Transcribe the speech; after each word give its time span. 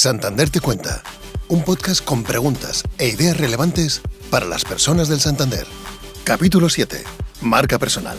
Santander 0.00 0.48
te 0.48 0.60
cuenta, 0.60 1.02
un 1.48 1.64
podcast 1.64 2.04
con 2.04 2.22
preguntas 2.22 2.84
e 2.98 3.08
ideas 3.08 3.36
relevantes 3.36 4.00
para 4.30 4.46
las 4.46 4.64
personas 4.64 5.08
del 5.08 5.18
Santander. 5.18 5.66
Capítulo 6.22 6.68
7. 6.68 7.02
Marca 7.40 7.80
personal. 7.80 8.16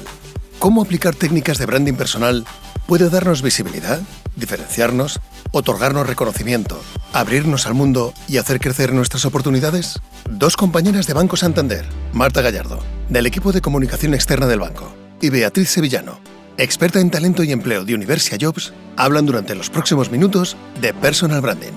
¿Cómo 0.59 0.81
aplicar 0.81 1.15
técnicas 1.15 1.57
de 1.57 1.65
branding 1.65 1.93
personal 1.93 2.43
puede 2.85 3.09
darnos 3.09 3.41
visibilidad, 3.41 4.01
diferenciarnos, 4.35 5.21
otorgarnos 5.53 6.05
reconocimiento, 6.05 6.81
abrirnos 7.13 7.65
al 7.65 7.75
mundo 7.75 8.13
y 8.27 8.39
hacer 8.39 8.59
crecer 8.59 8.91
nuestras 8.91 9.23
oportunidades? 9.23 10.01
Dos 10.29 10.57
compañeras 10.57 11.07
de 11.07 11.13
Banco 11.13 11.37
Santander, 11.37 11.85
Marta 12.11 12.41
Gallardo, 12.41 12.83
del 13.07 13.25
equipo 13.25 13.53
de 13.53 13.61
comunicación 13.61 14.13
externa 14.13 14.47
del 14.47 14.59
banco, 14.59 14.91
y 15.21 15.29
Beatriz 15.29 15.69
Sevillano, 15.69 16.19
experta 16.63 16.99
en 16.99 17.09
talento 17.09 17.43
y 17.43 17.51
empleo 17.51 17.85
de 17.85 17.95
Universia 17.95 18.37
Jobs, 18.39 18.73
hablan 18.97 19.25
durante 19.25 19.55
los 19.55 19.69
próximos 19.69 20.11
minutos 20.11 20.57
de 20.81 20.93
personal 20.93 21.41
branding. 21.41 21.71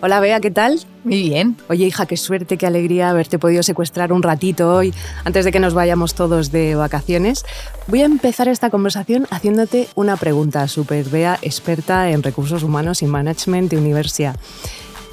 Hola 0.00 0.18
Bea, 0.18 0.40
¿qué 0.40 0.50
tal? 0.50 0.80
Muy 1.04 1.22
bien. 1.22 1.56
Oye 1.68 1.86
hija, 1.86 2.06
qué 2.06 2.16
suerte, 2.16 2.56
qué 2.56 2.66
alegría 2.66 3.10
haberte 3.10 3.38
podido 3.38 3.62
secuestrar 3.62 4.12
un 4.12 4.22
ratito 4.22 4.74
hoy, 4.74 4.92
antes 5.24 5.44
de 5.44 5.52
que 5.52 5.60
nos 5.60 5.74
vayamos 5.74 6.14
todos 6.14 6.50
de 6.50 6.74
vacaciones. 6.74 7.44
Voy 7.86 8.02
a 8.02 8.06
empezar 8.06 8.48
esta 8.48 8.70
conversación 8.70 9.26
haciéndote 9.30 9.88
una 9.94 10.16
pregunta, 10.16 10.66
super 10.66 11.04
Bea, 11.04 11.38
experta 11.42 12.10
en 12.10 12.22
recursos 12.22 12.64
humanos 12.64 13.02
y 13.02 13.06
management 13.06 13.70
de 13.70 13.78
Universia. 13.78 14.34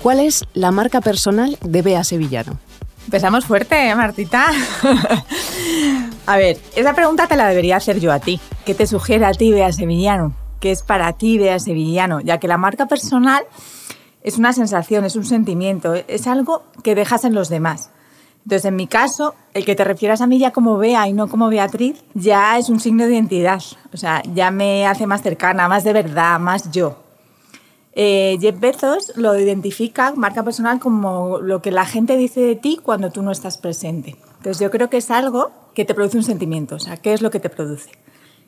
¿Cuál 0.02 0.20
es 0.22 0.44
la 0.54 0.72
marca 0.72 1.02
personal 1.02 1.58
de 1.62 1.82
Bea 1.82 2.04
Sevillano? 2.04 2.60
Empezamos 3.06 3.46
fuerte, 3.46 3.90
¿eh, 3.90 3.96
Martita. 3.96 4.52
a 6.26 6.38
ver, 6.38 6.58
esa 6.76 6.94
pregunta 6.94 7.28
te 7.28 7.36
la 7.36 7.48
debería 7.48 7.78
hacer 7.78 8.00
yo 8.00 8.12
a 8.12 8.20
ti. 8.20 8.40
¿Qué 8.66 8.74
te 8.74 8.88
sugiere 8.88 9.26
a 9.26 9.32
ti, 9.32 9.52
Bea 9.52 9.72
Sevillano? 9.72 10.34
¿Qué 10.60 10.72
es 10.72 10.84
para 10.84 11.14
ti, 11.14 11.38
Bea 11.38 11.60
Sevillano? 11.60 12.20
Ya 12.20 12.38
que 12.40 12.48
la 12.48 12.58
marca 12.58 12.88
personal 12.88 13.44
es 14.24 14.38
una 14.38 14.54
sensación, 14.54 15.06
es 15.06 15.16
un 15.16 15.26
sentimiento, 15.26 15.94
es 15.94 16.28
algo 16.28 16.64
que 16.84 16.96
dejas 16.96 17.24
en 17.24 17.34
los 17.34 17.50
demás. 17.50 17.92
Entonces, 18.44 18.66
en 18.66 18.76
mi 18.76 18.88
caso, 18.88 19.36
el 19.54 19.66
que 19.66 19.76
te 19.76 19.84
refieras 19.84 20.22
a 20.22 20.28
mí 20.28 20.40
ya 20.40 20.52
como 20.52 20.78
Bea 20.78 21.08
y 21.08 21.14
no 21.14 21.28
como 21.28 21.50
Beatriz, 21.50 22.04
ya 22.14 22.58
es 22.58 22.70
un 22.70 22.80
signo 22.80 23.06
de 23.06 23.14
identidad. 23.14 23.62
O 23.94 23.98
sea, 23.98 24.24
ya 24.34 24.50
me 24.50 24.88
hace 24.88 25.06
más 25.06 25.22
cercana, 25.22 25.68
más 25.68 25.84
de 25.84 25.94
verdad, 25.94 26.40
más 26.40 26.72
yo. 26.72 26.98
Eh, 27.94 28.38
Jeff 28.40 28.60
Bezos 28.60 29.14
lo 29.16 29.38
identifica, 29.38 30.14
marca 30.16 30.44
personal, 30.44 30.80
como 30.80 31.40
lo 31.40 31.62
que 31.62 31.72
la 31.72 31.86
gente 31.86 32.18
dice 32.18 32.40
de 32.40 32.56
ti 32.56 32.80
cuando 32.82 33.12
tú 33.12 33.22
no 33.22 33.32
estás 33.32 33.58
presente. 33.58 34.16
Entonces, 34.38 34.60
yo 34.60 34.72
creo 34.72 34.90
que 34.90 34.98
es 34.98 35.12
algo 35.12 35.52
que 35.74 35.86
te 35.86 35.94
produce 35.94 36.18
un 36.18 36.24
sentimiento. 36.24 36.76
O 36.76 36.80
sea, 36.80 36.98
¿qué 36.98 37.14
es 37.14 37.22
lo 37.22 37.32
que 37.32 37.40
te 37.40 37.50
produce? 37.50 37.92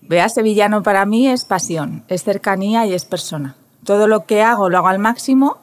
Bea 0.01 0.29
Sevillano 0.29 0.83
para 0.83 1.05
mí 1.05 1.27
es 1.27 1.45
pasión, 1.45 2.03
es 2.07 2.23
cercanía 2.23 2.85
y 2.85 2.93
es 2.93 3.05
persona. 3.05 3.55
Todo 3.83 4.07
lo 4.07 4.25
que 4.25 4.41
hago 4.41 4.69
lo 4.69 4.77
hago 4.77 4.87
al 4.87 4.99
máximo 4.99 5.57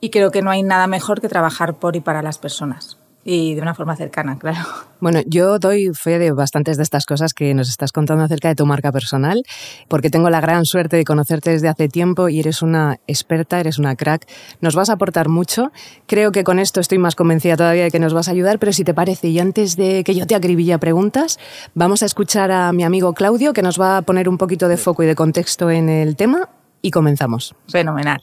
y 0.00 0.10
creo 0.10 0.30
que 0.30 0.42
no 0.42 0.50
hay 0.50 0.62
nada 0.62 0.86
mejor 0.86 1.20
que 1.20 1.28
trabajar 1.28 1.74
por 1.74 1.96
y 1.96 2.00
para 2.00 2.22
las 2.22 2.38
personas. 2.38 2.98
Y 3.24 3.54
de 3.54 3.60
una 3.60 3.74
forma 3.74 3.96
cercana, 3.96 4.38
claro. 4.38 4.58
Bueno, 5.00 5.20
yo 5.26 5.60
doy 5.60 5.90
fe 5.94 6.18
de 6.18 6.32
bastantes 6.32 6.76
de 6.76 6.82
estas 6.82 7.06
cosas 7.06 7.32
que 7.32 7.54
nos 7.54 7.68
estás 7.68 7.92
contando 7.92 8.24
acerca 8.24 8.48
de 8.48 8.56
tu 8.56 8.66
marca 8.66 8.90
personal, 8.90 9.44
porque 9.86 10.10
tengo 10.10 10.28
la 10.28 10.40
gran 10.40 10.64
suerte 10.64 10.96
de 10.96 11.04
conocerte 11.04 11.50
desde 11.50 11.68
hace 11.68 11.88
tiempo 11.88 12.28
y 12.28 12.40
eres 12.40 12.62
una 12.62 12.98
experta, 13.06 13.60
eres 13.60 13.78
una 13.78 13.94
crack. 13.94 14.26
Nos 14.60 14.74
vas 14.74 14.90
a 14.90 14.94
aportar 14.94 15.28
mucho. 15.28 15.70
Creo 16.06 16.32
que 16.32 16.42
con 16.42 16.58
esto 16.58 16.80
estoy 16.80 16.98
más 16.98 17.14
convencida 17.14 17.56
todavía 17.56 17.84
de 17.84 17.90
que 17.92 18.00
nos 18.00 18.12
vas 18.12 18.26
a 18.26 18.32
ayudar, 18.32 18.58
pero 18.58 18.72
si 18.72 18.82
te 18.82 18.92
parece, 18.92 19.28
y 19.28 19.38
antes 19.38 19.76
de 19.76 20.02
que 20.02 20.16
yo 20.16 20.26
te 20.26 20.34
acribille 20.34 20.76
preguntas, 20.80 21.38
vamos 21.74 22.02
a 22.02 22.06
escuchar 22.06 22.50
a 22.50 22.72
mi 22.72 22.82
amigo 22.82 23.12
Claudio, 23.12 23.52
que 23.52 23.62
nos 23.62 23.80
va 23.80 23.98
a 23.98 24.02
poner 24.02 24.28
un 24.28 24.36
poquito 24.36 24.66
de 24.66 24.76
foco 24.76 25.04
y 25.04 25.06
de 25.06 25.14
contexto 25.14 25.70
en 25.70 25.88
el 25.88 26.16
tema, 26.16 26.48
y 26.82 26.90
comenzamos. 26.90 27.54
Fenomenal. 27.68 28.20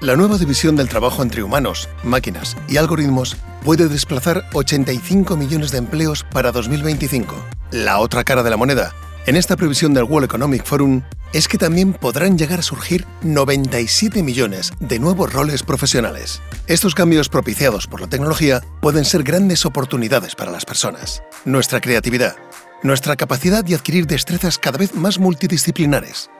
La 0.00 0.16
nueva 0.16 0.38
división 0.38 0.74
del 0.76 0.88
trabajo 0.88 1.22
entre 1.22 1.42
humanos, 1.42 1.88
máquinas 2.02 2.56
y 2.68 2.76
algoritmos 2.76 3.36
puede 3.64 3.88
desplazar 3.88 4.44
85 4.52 5.36
millones 5.36 5.70
de 5.70 5.78
empleos 5.78 6.24
para 6.30 6.52
2025. 6.52 7.34
La 7.70 8.00
otra 8.00 8.24
cara 8.24 8.42
de 8.42 8.50
la 8.50 8.56
moneda, 8.56 8.92
en 9.26 9.36
esta 9.36 9.56
previsión 9.56 9.94
del 9.94 10.04
World 10.04 10.26
Economic 10.26 10.64
Forum, 10.64 11.02
es 11.32 11.48
que 11.48 11.58
también 11.58 11.92
podrán 11.92 12.36
llegar 12.36 12.58
a 12.58 12.62
surgir 12.62 13.06
97 13.22 14.22
millones 14.22 14.72
de 14.80 14.98
nuevos 14.98 15.32
roles 15.32 15.62
profesionales. 15.62 16.42
Estos 16.66 16.94
cambios 16.94 17.28
propiciados 17.28 17.86
por 17.86 18.00
la 18.00 18.08
tecnología 18.08 18.62
pueden 18.80 19.04
ser 19.04 19.22
grandes 19.22 19.64
oportunidades 19.64 20.34
para 20.34 20.50
las 20.50 20.64
personas. 20.64 21.22
Nuestra 21.44 21.80
creatividad, 21.80 22.36
nuestra 22.82 23.16
capacidad 23.16 23.64
de 23.64 23.74
adquirir 23.74 24.06
destrezas 24.06 24.58
cada 24.58 24.76
vez 24.76 24.94
más 24.94 25.18
multidisciplinares, 25.18 26.30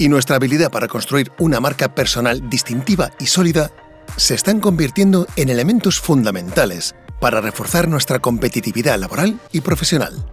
y 0.00 0.08
nuestra 0.08 0.36
habilidad 0.36 0.70
para 0.70 0.88
construir 0.88 1.30
una 1.38 1.60
marca 1.60 1.94
personal 1.94 2.48
distintiva 2.48 3.10
y 3.20 3.26
sólida 3.26 3.70
se 4.16 4.34
están 4.34 4.58
convirtiendo 4.58 5.26
en 5.36 5.50
elementos 5.50 6.00
fundamentales 6.00 6.94
para 7.20 7.42
reforzar 7.42 7.86
nuestra 7.86 8.18
competitividad 8.18 8.98
laboral 8.98 9.38
y 9.52 9.60
profesional. 9.60 10.24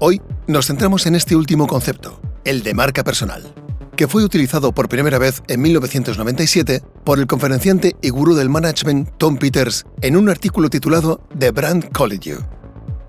Hoy 0.00 0.20
nos 0.46 0.66
centramos 0.66 1.06
en 1.06 1.14
este 1.14 1.34
último 1.34 1.66
concepto, 1.66 2.20
el 2.44 2.62
de 2.62 2.74
marca 2.74 3.04
personal, 3.04 3.54
que 3.96 4.06
fue 4.06 4.22
utilizado 4.22 4.72
por 4.72 4.90
primera 4.90 5.18
vez 5.18 5.42
en 5.48 5.62
1997 5.62 6.82
por 7.02 7.18
el 7.18 7.26
conferenciante 7.26 7.96
y 8.02 8.10
gurú 8.10 8.34
del 8.34 8.50
management 8.50 9.16
Tom 9.16 9.38
Peters 9.38 9.86
en 10.02 10.18
un 10.18 10.28
artículo 10.28 10.68
titulado 10.68 11.26
The 11.38 11.52
Brand 11.52 11.90
College 11.90 12.36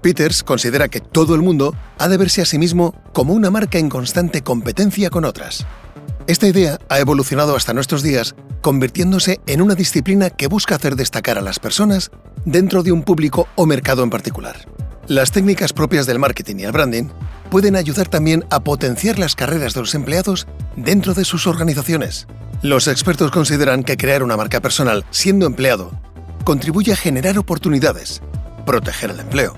Peters 0.01 0.41
considera 0.41 0.87
que 0.87 1.01
todo 1.01 1.35
el 1.35 1.41
mundo 1.41 1.75
ha 1.97 2.07
de 2.07 2.15
verse 2.15 2.41
a 2.41 2.45
sí 2.45 2.57
mismo 2.57 2.95
como 3.11 3.33
una 3.33 3.51
marca 3.51 3.77
en 3.77 3.89
constante 3.89 4.41
competencia 4.41 5.09
con 5.09 5.25
otras. 5.25 5.67
Esta 6.27 6.45
idea 6.45 6.77
ha 6.89 6.99
evolucionado 6.99 7.55
hasta 7.55 7.73
nuestros 7.73 8.03
días, 8.03 8.35
convirtiéndose 8.59 9.39
en 9.47 9.61
una 9.61 9.75
disciplina 9.75 10.29
que 10.29 10.47
busca 10.47 10.75
hacer 10.75 10.97
destacar 10.97 11.37
a 11.37 11.41
las 11.41 11.57
personas 11.57 12.11
dentro 12.43 12.83
de 12.83 12.91
un 12.91 13.03
público 13.03 13.47
o 13.55 13.65
mercado 13.65 14.03
en 14.03 14.09
particular. 14.09 14.67
Las 15.07 15.31
técnicas 15.31 15.71
propias 15.71 16.05
del 16.05 16.19
marketing 16.19 16.57
y 16.57 16.63
el 16.65 16.73
branding 16.73 17.05
pueden 17.49 17.77
ayudar 17.77 18.09
también 18.09 18.43
a 18.49 18.59
potenciar 18.59 19.19
las 19.19 19.35
carreras 19.35 19.73
de 19.73 19.79
los 19.79 19.95
empleados 19.95 20.47
dentro 20.75 21.13
de 21.13 21.23
sus 21.23 21.47
organizaciones. 21.47 22.27
Los 22.61 22.89
expertos 22.89 23.31
consideran 23.31 23.85
que 23.85 23.95
crear 23.95 24.21
una 24.21 24.35
marca 24.35 24.59
personal 24.59 25.05
siendo 25.11 25.45
empleado 25.45 25.91
contribuye 26.43 26.91
a 26.91 26.97
generar 26.97 27.37
oportunidades, 27.37 28.21
proteger 28.65 29.11
el 29.11 29.21
empleo, 29.21 29.55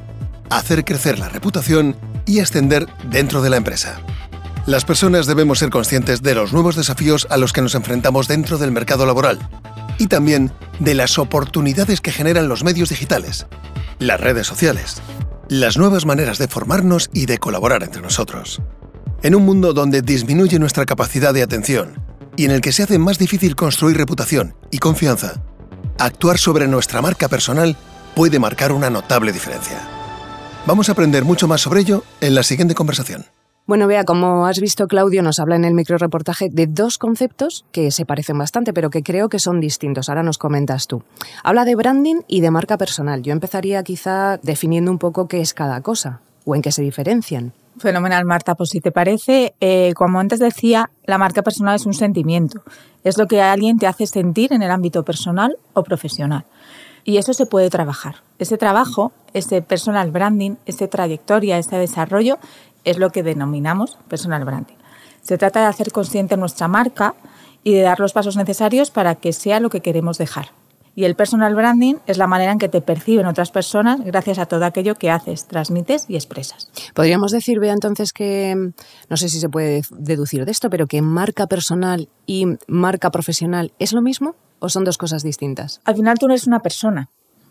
hacer 0.52 0.86
crecer 0.86 1.18
la 1.18 1.30
reputación 1.30 1.96
y 2.28 2.42
ascender 2.42 2.86
dentro 3.10 3.42
de 3.42 3.50
la 3.50 3.58
empresa. 3.58 4.00
Las 4.70 4.86
personas 4.86 5.26
debemos 5.26 5.58
ser 5.58 5.72
conscientes 5.72 6.22
de 6.22 6.36
los 6.36 6.54
nuevos 6.54 6.76
desafíos 6.76 7.26
a 7.32 7.38
los 7.38 7.54
que 7.54 7.64
nos 7.64 7.74
enfrentamos 7.74 8.28
dentro 8.28 8.60
del 8.60 8.72
mercado 8.72 9.08
laboral 9.08 9.40
y 9.98 10.06
también 10.06 10.52
de 10.78 10.94
las 10.94 11.18
oportunidades 11.18 12.02
que 12.02 12.12
generan 12.12 12.48
los 12.48 12.64
medios 12.64 12.90
digitales, 12.90 13.48
las 13.98 14.22
redes 14.22 14.46
sociales, 14.46 15.02
las 15.48 15.80
nuevas 15.80 16.06
maneras 16.06 16.38
de 16.38 16.48
formarnos 16.48 17.10
y 17.16 17.26
de 17.26 17.40
colaborar 17.40 17.82
entre 17.82 18.04
nosotros. 18.04 18.62
En 19.24 19.34
un 19.34 19.44
mundo 19.44 19.74
donde 19.74 20.04
disminuye 20.04 20.60
nuestra 20.60 20.86
capacidad 20.86 21.34
de 21.34 21.42
atención 21.42 21.96
y 22.38 22.46
en 22.46 22.52
el 22.52 22.62
que 22.62 22.72
se 22.72 22.84
hace 22.84 23.00
más 23.00 23.18
difícil 23.18 23.56
construir 23.56 23.98
reputación 23.98 24.54
y 24.70 24.78
confianza, 24.78 25.42
actuar 25.98 26.38
sobre 26.38 26.68
nuestra 26.68 27.02
marca 27.02 27.28
personal 27.28 27.76
puede 28.14 28.38
marcar 28.38 28.72
una 28.72 28.92
notable 28.92 29.32
diferencia. 29.32 29.82
Vamos 30.68 30.90
a 30.90 30.92
aprender 30.92 31.26
mucho 31.26 31.48
más 31.48 31.60
sobre 31.60 31.82
ello 31.82 32.04
en 32.22 32.36
la 32.36 32.44
siguiente 32.44 32.76
conversación. 32.76 33.26
Bueno, 33.70 33.86
vea, 33.86 34.04
como 34.04 34.48
has 34.48 34.60
visto, 34.60 34.88
Claudio 34.88 35.22
nos 35.22 35.38
habla 35.38 35.56
en 35.56 35.64
el 35.64 35.76
microreportaje 35.76 36.50
de 36.50 36.66
dos 36.66 36.98
conceptos 36.98 37.66
que 37.72 37.92
se 37.92 38.04
parecen 38.04 38.36
bastante, 38.36 38.74
pero 38.74 38.90
que 38.90 39.04
creo 39.04 39.30
que 39.30 39.38
son 39.38 39.60
distintos. 39.60 40.10
Ahora 40.10 40.24
nos 40.24 40.40
comentas 40.40 40.88
tú. 40.88 41.04
Habla 41.44 41.66
de 41.66 41.76
branding 41.76 42.22
y 42.28 42.42
de 42.42 42.50
marca 42.50 42.80
personal. 42.80 43.22
Yo 43.22 43.32
empezaría 43.32 43.84
quizá 43.84 44.38
definiendo 44.42 44.90
un 44.90 44.98
poco 44.98 45.28
qué 45.28 45.40
es 45.40 45.54
cada 45.54 45.82
cosa 45.82 46.20
o 46.46 46.56
en 46.56 46.64
qué 46.64 46.72
se 46.72 46.82
diferencian. 46.82 47.54
Fenomenal, 47.78 48.26
Marta. 48.26 48.56
Pues 48.56 48.72
si 48.72 48.82
te 48.82 48.92
parece, 48.92 49.54
eh, 49.62 49.94
como 49.96 50.20
antes 50.20 50.40
decía, 50.40 50.90
la 51.06 51.20
marca 51.20 51.44
personal 51.44 51.76
es 51.76 51.86
un 51.86 51.94
sentimiento. 51.94 52.64
Es 53.04 53.20
lo 53.20 53.28
que 53.28 53.40
alguien 53.40 53.78
te 53.78 53.86
hace 53.86 54.08
sentir 54.08 54.52
en 54.52 54.64
el 54.64 54.72
ámbito 54.72 55.04
personal 55.04 55.58
o 55.74 55.84
profesional. 55.84 56.44
Y 57.06 57.18
eso 57.18 57.34
se 57.34 57.46
puede 57.46 57.70
trabajar. 57.70 58.18
Ese 58.40 58.58
trabajo, 58.58 59.12
ese 59.34 59.62
personal 59.62 60.12
branding, 60.12 60.56
esa 60.66 60.88
trayectoria, 60.88 61.58
ese 61.58 61.78
desarrollo, 61.78 62.38
es 62.84 62.98
lo 62.98 63.12
que 63.12 63.24
denominamos 63.24 63.98
personal 64.08 64.46
branding. 64.46 64.76
Se 65.22 65.38
trata 65.38 65.62
de 65.62 65.68
hacer 65.68 65.92
consciente 65.92 66.38
nuestra 66.38 66.68
marca 66.68 67.16
y 67.64 67.74
de 67.74 67.82
dar 67.82 68.00
los 68.00 68.14
pasos 68.14 68.38
necesarios 68.38 68.92
para 68.92 69.16
que 69.16 69.34
sea 69.34 69.60
lo 69.60 69.70
que 69.70 69.82
queremos 69.82 70.18
dejar. 70.18 70.52
Y 70.96 71.06
el 71.06 71.16
personal 71.16 71.56
branding 71.56 71.96
es 72.08 72.18
la 72.18 72.28
manera 72.28 72.52
en 72.52 72.58
que 72.58 72.68
te 72.68 72.82
perciben 72.82 73.26
otras 73.26 73.52
personas 73.52 74.02
gracias 74.04 74.38
a 74.38 74.48
todo 74.48 74.66
aquello 74.66 74.96
que 74.96 75.10
haces, 75.10 75.46
transmites 75.46 76.06
y 76.10 76.16
expresas. 76.16 76.70
Podríamos 76.94 77.32
decir, 77.32 77.60
Bea, 77.60 77.74
entonces 77.74 78.12
que, 78.12 78.74
no 79.10 79.18
sé 79.18 79.30
si 79.30 79.40
se 79.40 79.50
puede 79.50 79.84
deducir 79.92 80.46
de 80.46 80.52
esto, 80.52 80.70
pero 80.70 80.88
que 80.88 81.02
marca 81.02 81.48
personal 81.48 82.10
y 82.26 82.46
marca 82.68 83.12
profesional 83.12 83.72
es 83.80 83.94
lo 83.94 84.02
mismo 84.02 84.36
o 84.60 84.68
son 84.68 84.84
dos 84.84 84.98
cosas 84.98 85.24
distintas. 85.24 85.80
Al 85.86 85.96
final 85.96 86.18
tú 86.18 86.26
eres 86.26 86.48
una 86.48 86.60
persona 86.60 87.10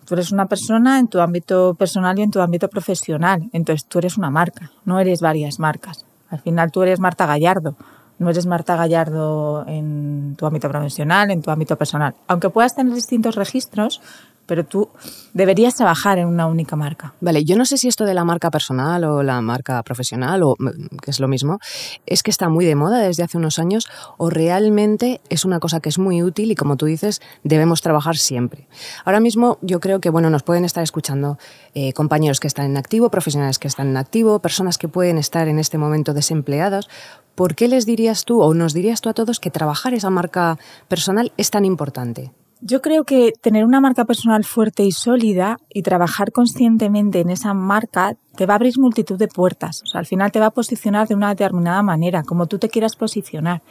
Tú 0.09 0.15
eres 0.15 0.33
una 0.33 0.47
persona 0.47 0.99
en 0.99 1.09
tu 1.09 1.21
ámbito 1.21 1.75
personal 1.75 2.19
y 2.19 2.23
en 2.23 2.31
tu 2.31 2.41
ámbito 2.41 2.69
profesional. 2.69 3.51
Entonces 3.53 3.85
tú 3.85 3.99
eres 3.99 4.17
una 4.17 4.31
marca, 4.31 4.73
no 4.87 4.99
eres 5.01 5.21
varias 5.21 5.59
marcas. 5.59 6.07
Al 6.31 6.41
final 6.41 6.73
tú 6.73 6.83
eres 6.83 6.99
Marta 6.99 7.27
Gallardo, 7.27 7.77
No 8.19 8.31
eres 8.31 8.47
Marta 8.47 8.75
Gallardo 8.75 9.67
en 9.69 10.35
tu 10.39 10.47
ámbito 10.47 10.71
profesional, 10.71 11.31
en 11.31 11.43
tu 11.43 11.51
ámbito 11.51 11.77
personal. 11.77 12.15
Aunque 12.27 12.49
puedas 12.49 12.75
tener 12.75 12.95
distintos 12.95 13.35
registros, 13.35 14.01
pero 14.49 14.65
tú 14.65 14.89
deberías 15.35 15.75
trabajar 15.77 16.19
en 16.19 16.27
una 16.27 16.47
única 16.47 16.75
marca. 16.75 17.15
Vale, 17.21 17.45
yo 17.45 17.57
no 17.57 17.67
sé 17.67 17.77
si 17.77 17.87
esto 17.87 18.07
de 18.07 18.15
la 18.15 18.25
marca 18.25 18.51
personal 18.51 19.05
o 19.05 19.23
la 19.23 19.41
marca 19.43 19.81
profesional, 19.83 20.43
o 20.43 20.57
mm, 20.59 20.97
que 21.03 21.11
es 21.11 21.21
lo 21.21 21.29
mismo, 21.29 21.59
es 22.07 22.23
que 22.23 22.31
está 22.31 22.49
muy 22.49 22.65
de 22.65 22.75
moda 22.75 22.99
desde 22.99 23.23
hace 23.23 23.37
unos 23.37 23.59
años 23.59 23.87
o 24.17 24.31
realmente 24.31 25.21
es 25.29 25.45
una 25.45 25.61
cosa 25.61 25.81
que 25.81 25.91
es 25.91 25.99
muy 25.99 26.23
útil 26.23 26.51
y 26.51 26.55
como 26.55 26.77
tú 26.77 26.87
dices, 26.87 27.21
debemos 27.45 27.83
trabajar 27.83 28.17
siempre. 28.17 28.67
Ahora 29.05 29.21
mismo 29.21 29.59
yo 29.61 29.81
creo 29.81 30.01
que, 30.01 30.09
bueno, 30.09 30.31
nos 30.31 30.43
pueden 30.43 30.65
estar 30.65 30.83
escuchando 30.83 31.39
eh, 31.75 31.93
compañeros 31.93 32.41
que 32.41 32.49
están 32.49 32.65
en 32.65 32.77
activo, 32.79 33.11
profesionales 33.11 33.59
que 33.59 33.69
están 33.69 33.89
en 33.89 33.99
activo, 33.99 34.41
personas 34.41 34.79
que 34.79 34.89
pueden 34.89 35.19
estar 35.19 35.47
en 35.47 35.59
este 35.59 35.77
momento 35.77 36.15
desempleados. 36.15 36.89
¿Por 37.35 37.55
qué 37.55 37.69
les 37.69 37.85
dirías 37.85 38.25
tú 38.25 38.43
o 38.43 38.55
nos 38.55 38.73
dirías 38.73 39.03
tú 39.03 39.11
a 39.11 39.15
todos 39.15 39.41
que 39.41 39.51
trabajar 39.51 39.93
esa 39.93 40.11
marca 40.11 40.59
personal 40.89 41.33
es 41.37 41.51
tan 41.51 41.67
importante? 41.67 42.33
Yo 42.61 42.83
creo 42.83 43.05
que 43.05 43.33
tener 43.41 43.65
una 43.65 43.81
marca 43.81 44.05
personal 44.05 44.45
fuerte 44.45 44.83
y 44.83 44.91
sólida 44.91 45.59
y 45.73 45.83
trabajar 45.83 46.33
conscientemente 46.33 47.21
en 47.21 47.31
esa 47.31 47.55
marca 47.55 48.17
te 48.35 48.47
va 48.47 48.55
a 48.55 48.57
abrir 48.57 48.79
multitud 48.79 49.17
de 49.17 49.29
puertas. 49.29 49.83
O 49.85 49.87
sea, 49.87 50.01
al 50.01 50.07
final 50.07 50.33
te 50.33 50.41
va 50.41 50.47
a 50.47 50.51
posicionar 50.51 51.07
de 51.07 51.15
una 51.15 51.29
determinada 51.29 51.83
manera, 51.83 52.25
como 52.25 52.47
tú 52.47 52.59
te 52.59 52.69
quieras 52.69 52.97
posicionar. 52.97 53.63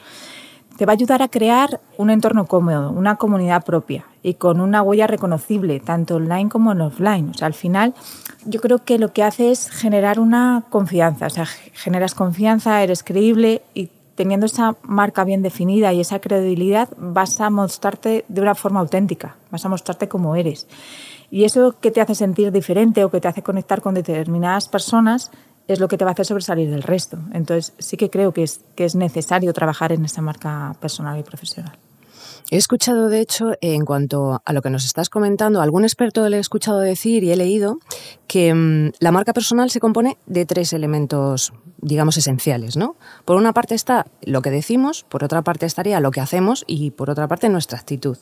Te 0.77 0.85
va 0.85 0.93
a 0.93 0.95
ayudar 0.95 1.21
a 1.21 1.27
crear 1.27 1.81
un 1.97 2.11
entorno 2.11 2.45
cómodo, 2.45 2.91
una 2.91 3.17
comunidad 3.17 3.65
propia 3.65 4.05
y 4.23 4.35
con 4.35 4.61
una 4.61 4.81
huella 4.83 5.07
reconocible, 5.07 5.79
tanto 5.81 6.15
online 6.15 6.49
como 6.49 6.71
en 6.71 6.81
offline. 6.81 7.29
O 7.31 7.33
sea, 7.33 7.47
al 7.47 7.55
final 7.55 7.93
yo 8.45 8.61
creo 8.61 8.85
que 8.85 8.99
lo 8.99 9.11
que 9.11 9.23
hace 9.23 9.51
es 9.51 9.69
generar 9.69 10.17
una 10.19 10.63
confianza. 10.69 11.25
O 11.25 11.29
sea, 11.29 11.45
generas 11.73 12.15
confianza, 12.15 12.81
eres 12.83 13.03
creíble 13.03 13.63
y 13.73 13.89
teniendo 14.17 14.47
esa 14.47 14.75
marca 14.81 15.23
bien 15.23 15.43
definida 15.43 15.93
y 15.93 16.01
esa 16.01 16.19
credibilidad, 16.19 16.89
vas 16.97 17.39
a 17.39 17.51
mostrarte 17.51 18.25
de 18.27 18.41
una 18.41 18.55
forma 18.55 18.79
auténtica, 18.79 19.35
vas 19.51 19.63
a 19.63 19.69
mostrarte 19.69 20.09
como 20.09 20.35
eres. 20.35 20.67
Y 21.29 21.43
eso 21.43 21.75
que 21.79 21.91
te 21.91 22.01
hace 22.01 22.15
sentir 22.15 22.51
diferente 22.51 23.03
o 23.03 23.11
que 23.11 23.21
te 23.21 23.27
hace 23.27 23.43
conectar 23.43 23.79
con 23.79 23.93
determinadas 23.93 24.67
personas 24.67 25.29
es 25.67 25.79
lo 25.79 25.87
que 25.87 25.97
te 25.97 26.03
va 26.03 26.11
a 26.11 26.13
hacer 26.13 26.25
sobresalir 26.25 26.71
del 26.71 26.81
resto. 26.81 27.19
Entonces 27.31 27.73
sí 27.77 27.95
que 27.95 28.09
creo 28.09 28.33
que 28.33 28.41
es, 28.41 28.61
que 28.75 28.85
es 28.85 28.95
necesario 28.95 29.53
trabajar 29.53 29.91
en 29.91 30.03
esa 30.03 30.21
marca 30.23 30.75
personal 30.79 31.19
y 31.19 31.23
profesional. 31.23 31.77
He 32.49 32.55
escuchado, 32.55 33.09
de 33.09 33.19
hecho, 33.19 33.53
en 33.59 33.83
cuanto 33.83 34.41
a 34.45 34.53
lo 34.53 34.61
que 34.61 34.69
nos 34.69 34.85
estás 34.85 35.09
comentando, 35.09 35.61
algún 35.61 35.83
experto 35.83 36.29
le 36.29 36.37
he 36.37 36.39
escuchado 36.39 36.79
decir 36.79 37.25
y 37.25 37.31
he 37.31 37.35
leído 37.35 37.79
que 38.25 38.53
mm, 38.53 38.93
la 38.99 39.11
marca 39.11 39.33
personal 39.33 39.69
se 39.69 39.81
compone 39.81 40.17
de 40.27 40.45
tres 40.45 40.71
elementos, 40.71 41.51
digamos, 41.81 42.15
esenciales, 42.15 42.77
¿no? 42.77 42.95
Por 43.25 43.35
una 43.35 43.51
parte 43.51 43.75
está 43.75 44.05
lo 44.21 44.41
que 44.41 44.49
decimos, 44.49 45.03
por 45.09 45.25
otra 45.25 45.41
parte 45.41 45.65
estaría 45.65 45.99
lo 45.99 46.11
que 46.11 46.21
hacemos 46.21 46.63
y 46.67 46.91
por 46.91 47.09
otra 47.09 47.27
parte 47.27 47.49
nuestra 47.49 47.79
actitud. 47.79 48.17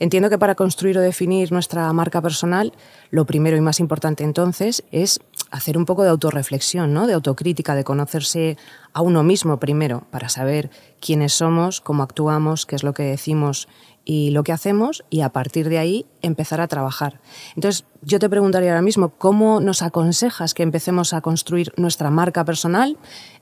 Entiendo 0.00 0.28
que 0.28 0.38
para 0.38 0.56
construir 0.56 0.98
o 0.98 1.00
definir 1.00 1.52
nuestra 1.52 1.92
marca 1.92 2.20
personal, 2.20 2.72
lo 3.10 3.26
primero 3.26 3.56
y 3.56 3.60
más 3.60 3.78
importante 3.78 4.24
entonces 4.24 4.82
es 4.90 5.20
hacer 5.52 5.78
un 5.78 5.84
poco 5.84 6.02
de 6.02 6.08
autorreflexión, 6.08 6.92
¿no? 6.92 7.06
De 7.06 7.12
autocrítica, 7.12 7.74
de 7.74 7.84
conocerse 7.84 8.56
a 8.92 9.02
uno 9.02 9.22
mismo 9.22 9.58
primero 9.58 10.04
para 10.10 10.28
saber 10.28 10.70
quiénes 11.00 11.34
somos, 11.34 11.80
cómo 11.80 12.02
actuamos, 12.02 12.66
qué 12.66 12.74
es 12.74 12.82
lo 12.82 12.94
que 12.94 13.04
decimos 13.04 13.68
y 14.04 14.30
lo 14.30 14.42
que 14.42 14.52
hacemos 14.52 15.04
y 15.10 15.20
a 15.20 15.28
partir 15.28 15.68
de 15.68 15.78
ahí 15.78 16.06
empezar 16.22 16.60
a 16.60 16.66
trabajar. 16.66 17.20
Entonces, 17.54 17.84
yo 18.00 18.18
te 18.18 18.28
preguntaría 18.28 18.70
ahora 18.70 18.82
mismo, 18.82 19.10
¿cómo 19.10 19.60
nos 19.60 19.82
aconsejas 19.82 20.54
que 20.54 20.62
empecemos 20.62 21.12
a 21.12 21.20
construir 21.20 21.72
nuestra 21.76 22.10
marca 22.10 22.44
personal 22.44 22.96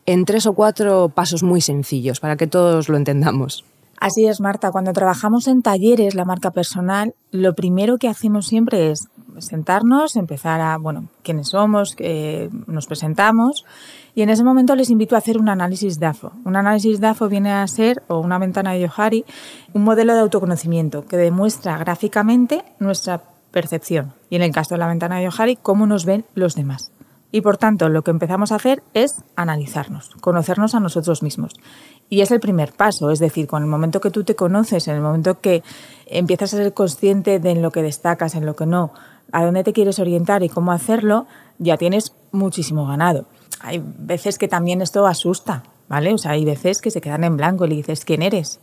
en 0.05 0.25
tres 0.25 0.47
o 0.47 0.53
cuatro 0.53 1.09
pasos 1.09 1.43
muy 1.43 1.61
sencillos 1.61 2.21
para 2.21 2.37
que 2.37 2.47
todos 2.47 2.89
lo 2.89 2.97
entendamos? 2.97 3.65
Así 4.01 4.27
es, 4.27 4.41
Marta. 4.41 4.71
Cuando 4.71 4.93
trabajamos 4.95 5.47
en 5.47 5.61
talleres, 5.61 6.15
la 6.15 6.25
marca 6.25 6.51
personal, 6.51 7.15
lo 7.31 7.55
primero 7.55 7.99
que 7.99 8.09
hacemos 8.09 8.47
siempre 8.47 8.91
es 8.91 9.09
sentarnos, 9.39 10.17
empezar 10.17 10.61
a, 10.61 10.77
bueno, 10.77 11.07
quiénes 11.23 11.49
somos, 11.49 11.95
que 11.95 12.51
nos 12.67 12.87
presentamos 12.87 13.65
y 14.15 14.23
en 14.23 14.31
ese 14.31 14.45
momento 14.45 14.75
les 14.75 14.91
invito 14.91 15.15
a 15.15 15.19
hacer 15.19 15.39
un 15.39 15.49
análisis 15.49 15.99
DAFO. 16.01 16.33
Un 16.45 16.57
análisis 16.57 17.01
DAFO 17.01 17.29
viene 17.29 17.53
a 17.53 17.67
ser, 17.67 18.03
o 18.09 18.19
una 18.19 18.39
ventana 18.39 18.73
de 18.73 18.81
Yohari, 18.81 19.25
un 19.73 19.85
modelo 19.85 20.15
de 20.15 20.21
autoconocimiento 20.21 21.07
que 21.07 21.17
demuestra 21.17 21.79
gráficamente 21.79 22.65
nuestra 22.79 23.23
percepción 23.51 24.13
y 24.29 24.37
en 24.37 24.43
el 24.43 24.53
caso 24.53 24.75
de 24.75 24.79
la 24.79 24.87
ventana 24.87 25.17
de 25.17 25.25
Yohari, 25.25 25.57
cómo 25.57 25.87
nos 25.87 26.05
ven 26.05 26.25
los 26.35 26.55
demás. 26.55 26.93
Y 27.33 27.43
por 27.43 27.59
tanto, 27.59 27.89
lo 27.89 28.03
que 28.03 28.11
empezamos 28.11 28.51
a 28.51 28.57
hacer 28.57 28.83
es 28.93 29.23
analizarnos, 29.37 30.11
conocernos 30.21 30.75
a 30.75 30.81
nosotros 30.81 31.23
mismos. 31.23 31.55
Y 32.09 32.23
es 32.23 32.33
el 32.33 32.41
primer 32.41 32.73
paso, 32.73 33.11
es 33.13 33.21
decir, 33.21 33.47
con 33.47 33.63
el 33.63 33.69
momento 33.69 34.01
que 34.01 34.11
tú 34.11 34.25
te 34.25 34.35
conoces, 34.35 34.89
en 34.89 34.97
el 34.97 35.01
momento 35.01 35.41
que 35.41 35.63
empiezas 36.07 36.55
a 36.55 36.57
ser 36.57 36.75
consciente 36.75 37.39
de 37.39 37.51
en 37.53 37.63
lo 37.63 37.71
que 37.71 37.83
destacas, 37.83 38.35
en 38.35 38.47
lo 38.47 38.57
que 38.57 38.67
no, 38.67 38.93
a 39.33 39.45
dónde 39.45 39.65
te 39.65 39.73
quieres 39.73 39.99
orientar 39.99 40.43
y 40.43 40.49
cómo 40.49 40.73
hacerlo, 40.73 41.27
ya 41.59 41.77
tienes 41.77 42.15
muchísimo 42.33 42.87
ganado. 42.87 43.27
Hay 43.61 43.83
veces 43.85 44.39
que 44.39 44.49
también 44.49 44.81
esto 44.83 45.07
asusta, 45.07 45.65
¿vale? 45.89 46.15
O 46.15 46.19
sea, 46.19 46.33
hay 46.33 46.45
veces 46.45 46.81
que 46.81 46.91
se 46.91 47.01
quedan 47.01 47.25
en 47.25 47.37
blanco 47.37 47.67
y 47.67 47.69
le 47.69 47.77
dices, 47.77 48.05
¿quién 48.05 48.23
eres? 48.23 48.61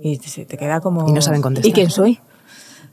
Y 0.00 0.16
se 0.16 0.44
te 0.44 0.58
queda 0.58 0.80
como... 0.80 1.08
Y 1.08 1.12
no 1.12 1.22
saben 1.22 1.40
contestar. 1.40 1.70
¿Y 1.70 1.72
quién 1.72 1.90
soy? 1.90 2.20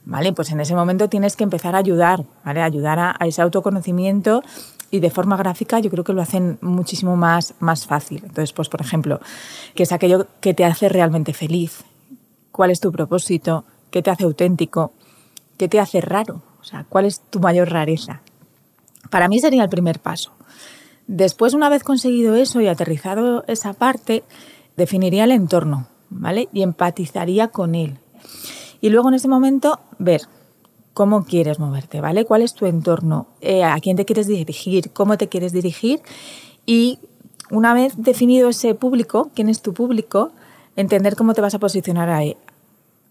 ¿Vale? 0.05 0.33
Pues 0.33 0.51
en 0.51 0.59
ese 0.59 0.75
momento 0.75 1.09
tienes 1.09 1.35
que 1.35 1.43
empezar 1.43 1.75
a 1.75 1.79
ayudar, 1.79 2.23
¿vale? 2.43 2.61
Ayudar 2.61 2.99
a, 2.99 3.17
ese 3.25 3.41
autoconocimiento 3.41 4.41
y 4.89 4.99
de 4.99 5.09
forma 5.09 5.37
gráfica 5.37 5.79
yo 5.79 5.89
creo 5.89 6.03
que 6.03 6.13
lo 6.13 6.21
hacen 6.21 6.57
muchísimo 6.61 7.15
más, 7.15 7.53
más 7.59 7.85
fácil. 7.85 8.21
Entonces, 8.23 8.53
pues 8.53 8.69
por 8.69 8.81
ejemplo, 8.81 9.19
¿qué 9.75 9.83
es 9.83 9.91
aquello 9.91 10.27
que 10.39 10.53
te 10.53 10.65
hace 10.65 10.89
realmente 10.89 11.33
feliz? 11.33 11.83
¿Cuál 12.51 12.71
es 12.71 12.79
tu 12.79 12.91
propósito? 12.91 13.65
¿Qué 13.89 14.01
te 14.01 14.09
hace 14.09 14.23
auténtico? 14.23 14.93
¿Qué 15.57 15.67
te 15.67 15.79
hace 15.79 16.01
raro? 16.01 16.41
O 16.61 16.63
sea, 16.63 16.85
¿cuál 16.87 17.05
es 17.05 17.19
tu 17.19 17.39
mayor 17.39 17.69
rareza? 17.69 18.21
Para 19.09 19.27
mí 19.27 19.39
sería 19.39 19.63
el 19.63 19.69
primer 19.69 19.99
paso. 19.99 20.31
Después, 21.07 21.53
una 21.53 21.69
vez 21.69 21.83
conseguido 21.83 22.35
eso 22.35 22.61
y 22.61 22.67
aterrizado 22.67 23.43
esa 23.47 23.73
parte, 23.73 24.23
definiría 24.77 25.25
el 25.25 25.31
entorno, 25.31 25.87
¿vale? 26.09 26.47
Y 26.53 26.61
empatizaría 26.61 27.49
con 27.49 27.75
él. 27.75 27.97
Y 28.79 28.89
luego 28.89 29.09
en 29.09 29.15
ese 29.15 29.27
momento, 29.27 29.79
ver 29.99 30.21
cómo 30.93 31.25
quieres 31.25 31.59
moverte, 31.59 32.01
¿vale? 32.01 32.25
¿Cuál 32.25 32.41
es 32.41 32.53
tu 32.53 32.65
entorno? 32.65 33.27
Eh, 33.41 33.63
¿A 33.63 33.77
quién 33.79 33.97
te 33.97 34.05
quieres 34.05 34.27
dirigir? 34.27 34.91
¿Cómo 34.91 35.17
te 35.17 35.27
quieres 35.27 35.51
dirigir? 35.51 36.01
Y 36.65 36.99
una 37.49 37.73
vez 37.73 37.93
definido 37.97 38.49
ese 38.49 38.75
público, 38.75 39.31
quién 39.35 39.49
es 39.49 39.61
tu 39.61 39.73
público, 39.73 40.31
entender 40.75 41.15
cómo 41.15 41.33
te 41.33 41.41
vas 41.41 41.53
a 41.53 41.59
posicionar 41.59 42.09
ahí, 42.09 42.37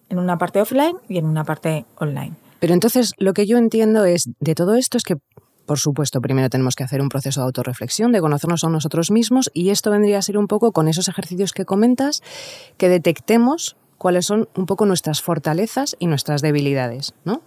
en 0.09 0.19
una 0.19 0.39
parte 0.39 0.61
offline 0.61 0.97
y 1.09 1.19
en 1.19 1.27
una 1.27 1.45
parte 1.45 1.85
online. 1.99 2.35
Pero 2.61 2.75
entonces 2.75 3.15
lo 3.19 3.33
que 3.33 3.47
yo 3.47 3.59
entiendo 3.59 4.05
es 4.05 4.29
de 4.39 4.55
todo 4.55 4.75
esto 4.75 4.97
es 4.97 5.05
que 5.05 5.17
por 5.71 5.79
supuesto, 5.79 6.21
primero 6.21 6.51
tenemos 6.51 6.75
que 6.75 6.83
hacer 6.83 7.01
un 7.01 7.09
proceso 7.09 7.43
de 7.43 7.45
autorreflexión, 7.47 8.11
de 8.11 8.21
conocernos 8.21 8.65
a 8.65 8.69
nosotros 8.69 9.13
mismos 9.13 9.53
y 9.55 9.71
esto 9.71 9.93
vendría 9.93 10.19
a 10.19 10.23
ser 10.23 10.37
un 10.37 10.49
poco 10.49 10.73
con 10.73 10.89
esos 10.89 11.07
ejercicios 11.07 11.53
que 11.53 11.65
comentas, 11.65 12.25
que 12.77 12.89
detectemos 12.89 13.77
cuáles 13.97 14.27
son 14.27 14.49
un 14.57 14.67
poco 14.67 14.85
nuestras 14.85 15.23
fortalezas 15.23 15.95
y 16.01 16.09
nuestras 16.09 16.43
debilidades, 16.43 17.15
¿no? 17.25 17.43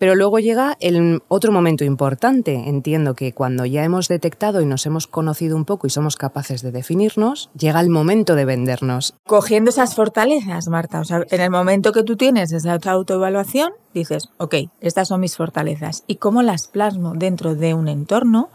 Pero 0.00 0.14
luego 0.14 0.38
llega 0.38 0.78
el 0.80 1.22
otro 1.28 1.52
momento 1.52 1.84
importante. 1.84 2.54
Entiendo 2.54 3.12
que 3.12 3.34
cuando 3.34 3.66
ya 3.66 3.84
hemos 3.84 4.08
detectado 4.08 4.62
y 4.62 4.66
nos 4.66 4.86
hemos 4.86 5.06
conocido 5.06 5.54
un 5.56 5.66
poco 5.66 5.86
y 5.86 5.90
somos 5.90 6.16
capaces 6.16 6.62
de 6.62 6.72
definirnos, 6.72 7.50
llega 7.54 7.82
el 7.82 7.90
momento 7.90 8.34
de 8.34 8.46
vendernos. 8.46 9.12
Cogiendo 9.26 9.68
esas 9.68 9.94
fortalezas, 9.94 10.68
Marta. 10.68 11.02
En 11.30 11.40
el 11.42 11.50
momento 11.50 11.92
que 11.92 12.02
tú 12.02 12.16
tienes 12.16 12.50
esa 12.50 12.78
autoevaluación, 12.90 13.72
dices, 13.92 14.30
ok, 14.38 14.54
estas 14.80 15.08
son 15.08 15.20
mis 15.20 15.36
fortalezas. 15.36 16.02
¿Y 16.06 16.16
cómo 16.16 16.40
las 16.40 16.66
plasmo 16.66 17.12
dentro 17.14 17.54
de 17.54 17.74
un 17.74 17.86
entorno 17.86 18.48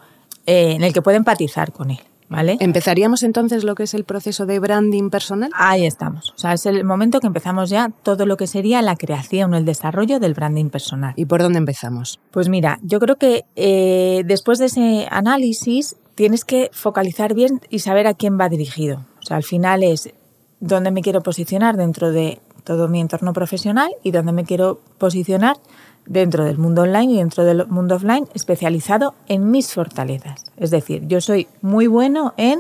eh, 0.48 0.72
en 0.72 0.84
el 0.84 0.94
que 0.94 1.04
puedo 1.04 1.18
empatizar 1.18 1.72
con 1.72 1.92
él? 1.92 2.00
¿Vale? 2.28 2.58
¿Empezaríamos 2.60 3.22
entonces 3.24 3.64
lo 3.64 3.76
que 3.76 3.84
es 3.84 3.94
el 3.94 4.04
proceso 4.04 4.46
de 4.46 4.60
branding 4.60 5.10
personal? 5.10 5.52
Ahí 5.54 5.86
estamos. 5.86 6.32
O 6.36 6.38
sea, 6.40 6.54
es 6.54 6.66
el 6.66 6.84
momento 6.84 7.20
que 7.20 7.28
empezamos 7.28 7.70
ya 7.70 7.92
todo 8.04 8.26
lo 8.26 8.36
que 8.36 8.48
sería 8.48 8.82
la 8.82 8.96
creación 8.96 9.54
o 9.54 9.58
el 9.58 9.66
desarrollo 9.66 10.20
del 10.20 10.34
branding 10.34 10.70
personal. 10.70 11.14
¿Y 11.16 11.26
por 11.26 11.42
dónde 11.42 11.60
empezamos? 11.60 12.20
Pues 12.32 12.50
mira, 12.50 12.80
yo 12.82 13.00
creo 13.00 13.18
que 13.18 13.46
eh, 13.56 14.24
después 14.26 14.58
de 14.58 14.66
ese 14.66 15.08
análisis 15.12 15.98
tienes 16.16 16.46
que 16.46 16.70
focalizar 16.74 17.36
bien 17.36 17.62
y 17.70 17.80
saber 17.80 18.08
a 18.08 18.16
quién 18.16 18.40
va 18.40 18.50
dirigido. 18.50 19.06
O 19.20 19.26
sea, 19.26 19.38
al 19.38 19.44
final 19.44 19.84
es 19.84 20.12
dónde 20.60 20.92
me 20.92 21.02
quiero 21.02 21.22
posicionar 21.22 21.78
dentro 21.78 22.12
de 22.12 22.42
todo 22.64 22.88
mi 22.88 23.00
entorno 23.00 23.34
profesional 23.34 23.92
y 24.02 24.12
dónde 24.12 24.32
me 24.32 24.46
quiero 24.46 24.82
posicionar 24.98 25.58
dentro 26.06 26.46
del 26.46 26.58
mundo 26.58 26.84
online 26.84 27.14
y 27.14 27.18
dentro 27.18 27.44
del 27.44 27.68
mundo 27.68 27.96
offline 27.96 28.28
especializado 28.34 29.16
en 29.28 29.52
mis 29.52 29.74
fortalezas. 29.74 30.46
Es 30.58 30.72
decir, 30.72 31.08
yo 31.08 31.22
soy 31.22 31.48
muy 31.62 31.88
bueno 31.88 32.34
en 32.38 32.60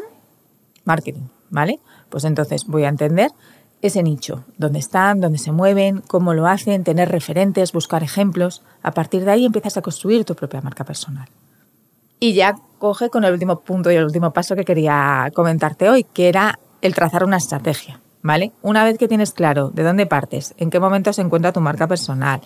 marketing, 0.83 1.27
¿vale? 1.49 1.79
Pues 2.09 2.23
entonces 2.23 2.65
voy 2.65 2.83
a 2.83 2.89
entender 2.89 3.31
ese 3.81 4.03
nicho, 4.03 4.43
dónde 4.57 4.79
están, 4.79 5.21
dónde 5.21 5.37
se 5.37 5.51
mueven, 5.51 6.01
cómo 6.07 6.33
lo 6.33 6.47
hacen, 6.47 6.83
tener 6.83 7.09
referentes, 7.09 7.71
buscar 7.71 8.03
ejemplos. 8.03 8.63
A 8.81 8.91
partir 8.91 9.25
de 9.25 9.31
ahí 9.31 9.45
empiezas 9.45 9.77
a 9.77 9.81
construir 9.81 10.25
tu 10.25 10.35
propia 10.35 10.61
marca 10.61 10.83
personal. 10.83 11.27
Y 12.19 12.33
ya 12.33 12.55
coge 12.79 13.09
con 13.09 13.23
el 13.25 13.33
último 13.33 13.59
punto 13.59 13.91
y 13.91 13.95
el 13.95 14.05
último 14.05 14.31
paso 14.31 14.55
que 14.55 14.65
quería 14.65 15.29
comentarte 15.35 15.89
hoy, 15.89 16.03
que 16.03 16.29
era 16.29 16.59
el 16.81 16.95
trazar 16.95 17.23
una 17.23 17.37
estrategia, 17.37 17.99
¿vale? 18.21 18.53
Una 18.61 18.83
vez 18.83 18.97
que 18.97 19.07
tienes 19.07 19.31
claro 19.31 19.69
de 19.69 19.83
dónde 19.83 20.05
partes, 20.05 20.53
en 20.57 20.69
qué 20.69 20.79
momento 20.79 21.13
se 21.13 21.21
encuentra 21.21 21.51
tu 21.51 21.61
marca 21.61 21.87
personal, 21.87 22.41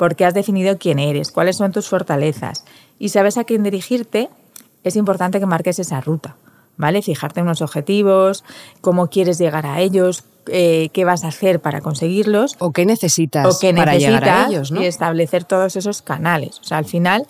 por 0.00 0.16
qué 0.16 0.24
has 0.24 0.32
definido 0.32 0.78
quién 0.78 0.98
eres, 0.98 1.30
cuáles 1.30 1.56
son 1.56 1.72
tus 1.72 1.86
fortalezas 1.86 2.64
y 2.98 3.10
sabes 3.10 3.36
a 3.36 3.44
quién 3.44 3.62
dirigirte, 3.62 4.30
es 4.82 4.96
importante 4.96 5.40
que 5.40 5.44
marques 5.44 5.78
esa 5.78 6.00
ruta, 6.00 6.36
¿vale? 6.78 7.02
Fijarte 7.02 7.40
en 7.40 7.44
unos 7.44 7.60
objetivos, 7.60 8.42
cómo 8.80 9.08
quieres 9.08 9.36
llegar 9.36 9.66
a 9.66 9.78
ellos, 9.82 10.24
eh, 10.46 10.88
qué 10.94 11.04
vas 11.04 11.22
a 11.24 11.28
hacer 11.28 11.60
para 11.60 11.82
conseguirlos. 11.82 12.56
O 12.60 12.72
qué 12.72 12.86
necesitas 12.86 13.60
para 13.76 13.98
llegar 13.98 14.26
a 14.26 14.46
ellos, 14.48 14.72
¿no? 14.72 14.80
Y 14.80 14.86
establecer 14.86 15.44
todos 15.44 15.76
esos 15.76 16.00
canales. 16.00 16.60
O 16.60 16.64
sea, 16.64 16.78
al 16.78 16.86
final, 16.86 17.26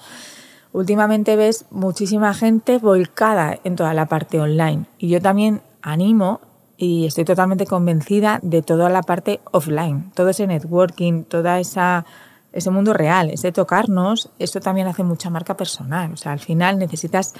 últimamente 0.72 1.34
ves 1.34 1.64
muchísima 1.72 2.34
gente 2.34 2.78
volcada 2.78 3.58
en 3.64 3.74
toda 3.74 3.94
la 3.94 4.06
parte 4.06 4.38
online. 4.38 4.84
Y 4.96 5.08
yo 5.08 5.20
también 5.20 5.60
animo 5.82 6.40
y 6.76 7.06
estoy 7.06 7.24
totalmente 7.24 7.66
convencida 7.66 8.38
de 8.44 8.62
toda 8.62 8.90
la 8.90 9.02
parte 9.02 9.40
offline, 9.50 10.12
todo 10.14 10.28
ese 10.28 10.46
networking, 10.46 11.24
toda 11.24 11.58
esa 11.58 12.06
ese 12.52 12.70
mundo 12.70 12.92
real, 12.92 13.30
ese 13.30 13.52
tocarnos, 13.52 14.30
esto 14.38 14.60
también 14.60 14.86
hace 14.86 15.02
mucha 15.02 15.30
marca 15.30 15.56
personal. 15.56 16.12
O 16.12 16.16
sea, 16.16 16.32
al 16.32 16.40
final 16.40 16.78
necesitas 16.78 17.34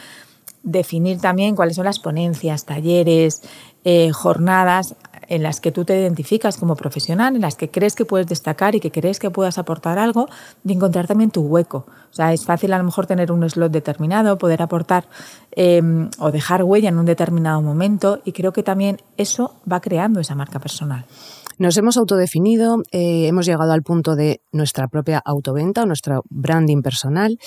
definir 0.62 1.21
también 1.21 1.57
cuáles 1.57 1.76
son 1.76 1.87
las 1.87 1.99
ponencias, 1.99 2.64
talleres, 2.64 3.43
eh, 3.85 4.11
jornadas 4.12 4.95
en 5.31 5.45
las 5.45 5.61
que 5.61 5.71
tú 5.71 5.85
te 5.85 5.99
identificas 5.99 6.57
como 6.57 6.75
profesional, 6.75 7.37
en 7.37 7.43
las 7.43 7.55
que 7.55 7.71
crees 7.71 7.95
que 7.95 8.05
puedes 8.05 8.26
destacar 8.26 8.75
y 8.75 8.81
que 8.81 8.90
crees 8.90 9.21
que 9.21 9.31
puedas 9.31 9.59
aportar 9.59 9.97
algo 9.99 10.29
y 10.64 10.73
encontrar 10.73 11.07
también 11.07 11.31
tu 11.31 11.43
hueco. 11.43 11.87
O 12.11 12.12
sea, 12.12 12.33
es 12.33 12.45
fácil 12.45 12.73
a 12.73 12.79
lo 12.79 12.85
mejor 12.85 13.07
tener 13.07 13.31
un 13.31 13.49
slot 13.49 13.71
determinado, 13.71 14.38
poder 14.38 14.61
aportar 14.61 15.05
em, 15.52 16.11
o 16.19 16.33
dejar 16.33 16.64
huella 16.64 16.88
en 16.88 16.99
un 16.99 17.07
determinado 17.07 17.62
momento 17.62 18.21
y 18.25 18.33
creo 18.33 18.52
que 18.52 18.64
también 18.64 19.00
eso 19.17 19.55
va 19.71 19.81
creando 19.81 20.19
esa 20.19 20.35
marca 20.35 20.59
personal. 20.59 21.07
Nos 21.61 21.76
hemos 21.76 21.99
autodefinido, 21.99 22.79
eh, 22.90 23.26
hemos 23.29 23.45
llegado 23.45 23.73
al 23.73 23.83
punto 23.83 24.17
de 24.17 24.40
nuestra 24.50 24.88
propia 24.88 25.21
autoventa, 25.23 25.85
nuestro 25.85 26.23
branding 26.31 26.81
personal. 26.81 27.38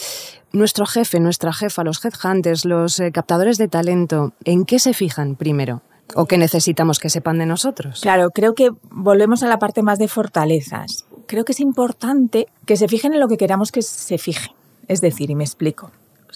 Nuestro 0.51 0.86
jefe, 0.86 1.20
nuestra 1.20 1.51
jefa, 1.51 1.84
los 1.84 2.00
headhunters, 2.05 2.63
los 2.63 3.00
eh, 3.00 3.12
captadores 3.12 3.58
de 3.58 3.67
talento, 3.70 4.34
¿en 4.43 4.65
qué 4.65 4.77
se 4.77 4.93
fijan 4.93 5.36
primero? 5.36 5.82
¿O 6.13 6.27
qué 6.27 6.38
necesitamos 6.38 7.00
que 7.00 7.10
sepan 7.10 7.39
de 7.39 7.48
nosotros? 7.48 8.01
Claro, 8.01 8.29
creo 8.29 8.53
que 8.53 8.70
volvemos 8.91 9.41
a 9.41 9.48
la 9.48 9.58
parte 9.58 9.82
más 9.82 9.98
de 9.98 10.08
fortalezas. 10.08 11.08
Creo 11.25 11.43
que 11.43 11.53
es 11.53 11.60
importante 11.60 12.46
que 12.67 12.77
se 12.77 12.88
fijen 12.88 13.13
en 13.13 13.20
lo 13.20 13.27
que 13.27 13.38
queramos 13.38 13.72
que 13.72 13.82
se 13.82 14.20
fijen. 14.20 14.53
Es 14.88 15.01
decir, 15.01 15.32
y 15.32 15.36
me 15.36 15.43
explico. 15.43 15.89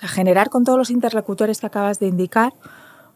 O 0.04 0.08
generar 0.08 0.50
con 0.50 0.64
todos 0.64 0.80
los 0.80 0.90
interlocutores 0.90 1.60
que 1.60 1.68
acabas 1.68 2.00
de 2.00 2.08
indicar 2.08 2.54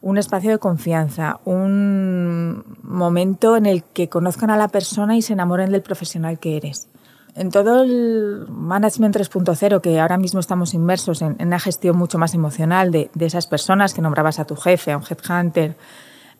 un 0.01 0.17
espacio 0.17 0.51
de 0.51 0.58
confianza, 0.58 1.39
un 1.46 2.63
momento 2.81 3.55
en 3.55 3.67
el 3.67 3.84
que 3.84 4.10
conozcan 4.10 4.50
a 4.50 4.58
la 4.58 4.67
persona 4.67 5.15
y 5.15 5.22
se 5.22 5.34
enamoren 5.34 5.72
del 5.72 5.84
profesional 5.84 6.39
que 6.39 6.58
eres. 6.58 6.88
En 7.36 7.50
todo 7.50 7.84
el 7.84 8.46
Management 8.50 9.15
3.0, 9.15 9.79
que 9.79 10.00
ahora 10.00 10.17
mismo 10.17 10.39
estamos 10.39 10.74
inmersos 10.74 11.22
en, 11.22 11.38
una 11.39 11.60
gestión 11.60 11.98
mucho 11.98 12.17
más 12.17 12.34
emocional 12.34 12.91
de, 12.91 13.10
de, 13.13 13.25
esas 13.25 13.48
personas 13.48 13.93
que 13.93 14.01
nombrabas 14.01 14.39
a 14.39 14.46
tu 14.46 14.55
jefe, 14.55 14.91
a 14.91 14.98
un 14.98 15.03
headhunter, 15.03 15.77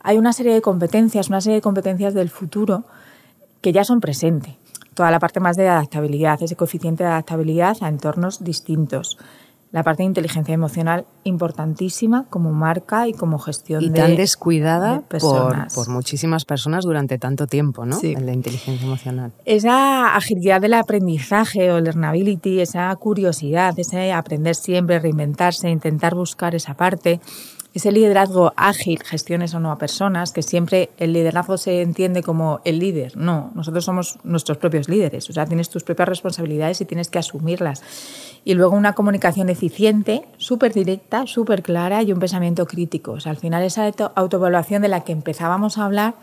hay 0.04 0.18
una 0.18 0.34
serie 0.34 0.54
de 0.54 0.62
competencias, 0.62 1.30
una 1.30 1.40
serie 1.40 1.58
de 1.58 1.62
competencias 1.62 2.14
del 2.14 2.30
futuro 2.30 2.84
que 3.62 3.72
ya 3.72 3.84
son 3.84 4.02
presentes. 4.02 4.56
Toda 4.96 5.12
la 5.12 5.20
parte 5.20 5.40
más 5.40 5.56
de 5.56 5.70
adaptabilidad, 5.70 6.42
ese 6.42 6.58
coeficiente 6.58 7.04
de 7.04 7.12
adaptabilidad 7.12 7.78
a 7.82 7.88
entornos 7.88 8.44
distintos 8.44 9.18
la 9.72 9.84
parte 9.84 10.04
de 10.04 10.08
inteligencia 10.08 10.54
emocional 10.54 11.06
importantísima 11.24 12.26
como 12.30 12.52
marca 12.52 13.08
y 13.08 13.14
como 13.14 13.40
gestión 13.40 13.84
y 13.84 13.90
de 13.90 14.00
tan 14.00 14.16
descuidada 14.16 15.02
por, 15.02 15.68
por, 15.74 15.90
muchísimas 15.90 16.44
personas 16.44 16.84
durante 16.84 17.18
tanto 17.18 17.48
tiempo, 17.48 17.86
¿no? 17.86 17.98
Sí. 17.98 18.16
La 18.16 18.34
inteligencia 18.34 18.86
emocional. 18.86 19.32
Esa 19.46 20.16
agilidad 20.16 20.60
del 20.60 20.74
aprendizaje 20.74 21.72
o 21.72 21.80
learnability, 21.80 22.60
esa 22.60 22.94
curiosidad, 22.98 23.74
ese 23.78 24.12
aprender 24.12 24.56
siempre, 24.56 25.00
reinventarse, 25.00 25.70
intentar 25.70 26.16
buscar 26.16 26.54
esa 26.54 26.74
parte, 26.74 27.22
ese 27.74 27.92
liderazgo 27.92 28.54
ágil, 28.58 29.02
gestiones 29.04 29.54
o 29.54 29.60
no 29.60 29.72
a 29.72 29.78
personas, 29.78 30.34
que 30.34 30.42
siempre 30.42 30.90
el 30.98 31.14
liderazgo 31.14 31.58
se 31.58 31.82
entiende 31.82 32.22
como 32.22 32.60
el 32.66 32.80
líder. 32.80 33.16
No, 33.16 33.52
nosotros 33.56 33.86
somos 33.86 34.20
nuestros 34.24 34.58
propios 34.58 34.90
líderes, 34.90 35.30
o 35.30 35.34
sea, 35.34 35.46
tienes 35.46 35.70
tus 35.70 35.84
propias 35.84 36.10
responsabilidades 36.10 36.82
y 36.82 36.86
tienes 36.86 37.10
que 37.10 37.20
asumirlas. 37.20 37.82
Y 38.44 38.56
luego 38.56 38.76
una 38.76 38.94
comunicación 38.94 39.50
eficiente, 39.50 40.26
súper 40.38 40.74
directa, 40.74 41.28
súper 41.28 41.64
clara 41.64 42.04
y 42.04 42.12
un 42.12 42.20
pensamiento 42.20 42.66
crítico. 42.66 43.14
O 43.14 43.20
sea, 43.20 43.32
al 43.32 43.38
final 43.38 43.64
esa 43.64 43.90
autoevaluación 44.16 44.82
de 44.82 44.88
la 44.88 45.04
que 45.04 45.12
empezábamos 45.12 45.78
a 45.78 45.86
hablar 45.86 46.16